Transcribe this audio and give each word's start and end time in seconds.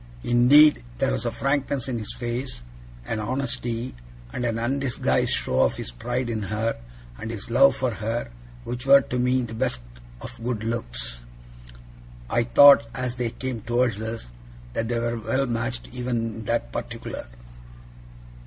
Indeed, 0.23 0.83
there 0.97 1.11
was 1.11 1.27
a 1.27 1.31
frankness 1.31 1.87
in 1.87 1.99
his 1.99 2.15
face, 2.15 2.63
an 3.05 3.19
honesty, 3.19 3.93
and 4.33 4.43
an 4.45 4.57
undisguised 4.57 5.31
show 5.35 5.61
of 5.61 5.77
his 5.77 5.91
pride 5.91 6.27
in 6.27 6.41
her, 6.41 6.75
and 7.19 7.29
his 7.29 7.51
love 7.51 7.75
for 7.75 7.91
her, 7.91 8.31
which 8.63 8.87
were, 8.87 9.01
to 9.01 9.19
me, 9.19 9.43
the 9.43 9.53
best 9.53 9.81
of 10.19 10.43
good 10.43 10.63
looks. 10.63 11.19
I 12.31 12.45
thought, 12.45 12.87
as 12.95 13.17
they 13.17 13.29
came 13.29 13.61
towards 13.61 14.01
us, 14.01 14.31
that 14.73 14.87
they 14.87 14.97
were 14.97 15.19
well 15.19 15.45
matched 15.45 15.89
even 15.93 16.17
in 16.33 16.45
that 16.45 16.71
particular. 16.71 17.27